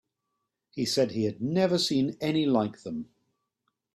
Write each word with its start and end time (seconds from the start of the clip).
He 0.71 0.85
said 0.85 1.11
he 1.11 1.25
had 1.25 1.43
never 1.43 1.77
seen 1.77 2.17
any 2.19 2.47
like 2.47 2.79
them. 2.81 3.11